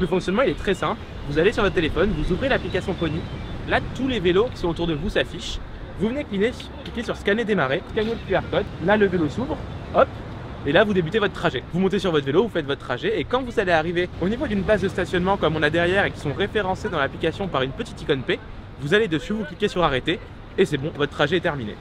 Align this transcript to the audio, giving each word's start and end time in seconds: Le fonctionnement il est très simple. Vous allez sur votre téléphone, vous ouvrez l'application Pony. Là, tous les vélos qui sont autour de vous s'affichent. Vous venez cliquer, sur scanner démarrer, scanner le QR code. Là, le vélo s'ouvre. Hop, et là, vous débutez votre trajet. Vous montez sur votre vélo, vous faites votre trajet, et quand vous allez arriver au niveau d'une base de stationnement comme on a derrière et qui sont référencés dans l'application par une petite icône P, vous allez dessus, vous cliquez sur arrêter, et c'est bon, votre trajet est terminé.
Le 0.00 0.06
fonctionnement 0.06 0.40
il 0.42 0.50
est 0.50 0.58
très 0.58 0.72
simple. 0.72 0.98
Vous 1.28 1.38
allez 1.38 1.52
sur 1.52 1.62
votre 1.62 1.74
téléphone, 1.74 2.10
vous 2.16 2.32
ouvrez 2.32 2.48
l'application 2.48 2.94
Pony. 2.94 3.20
Là, 3.68 3.78
tous 3.94 4.08
les 4.08 4.20
vélos 4.20 4.46
qui 4.46 4.56
sont 4.56 4.68
autour 4.68 4.86
de 4.86 4.94
vous 4.94 5.10
s'affichent. 5.10 5.58
Vous 6.00 6.08
venez 6.08 6.24
cliquer, 6.24 7.02
sur 7.02 7.14
scanner 7.16 7.44
démarrer, 7.44 7.82
scanner 7.90 8.12
le 8.12 8.26
QR 8.26 8.40
code. 8.50 8.64
Là, 8.84 8.96
le 8.96 9.06
vélo 9.06 9.28
s'ouvre. 9.28 9.56
Hop, 9.94 10.08
et 10.66 10.72
là, 10.72 10.84
vous 10.84 10.94
débutez 10.94 11.18
votre 11.18 11.34
trajet. 11.34 11.62
Vous 11.74 11.78
montez 11.78 11.98
sur 11.98 12.10
votre 12.10 12.24
vélo, 12.24 12.44
vous 12.44 12.48
faites 12.48 12.66
votre 12.66 12.80
trajet, 12.80 13.20
et 13.20 13.24
quand 13.24 13.42
vous 13.42 13.60
allez 13.60 13.72
arriver 13.72 14.08
au 14.22 14.28
niveau 14.28 14.46
d'une 14.46 14.62
base 14.62 14.80
de 14.80 14.88
stationnement 14.88 15.36
comme 15.36 15.56
on 15.56 15.62
a 15.62 15.70
derrière 15.70 16.06
et 16.06 16.10
qui 16.10 16.20
sont 16.20 16.32
référencés 16.32 16.88
dans 16.88 16.98
l'application 16.98 17.46
par 17.46 17.62
une 17.62 17.72
petite 17.72 18.00
icône 18.00 18.22
P, 18.22 18.38
vous 18.80 18.94
allez 18.94 19.08
dessus, 19.08 19.34
vous 19.34 19.44
cliquez 19.44 19.68
sur 19.68 19.84
arrêter, 19.84 20.18
et 20.56 20.64
c'est 20.64 20.78
bon, 20.78 20.90
votre 20.96 21.12
trajet 21.12 21.36
est 21.36 21.40
terminé. 21.40 21.70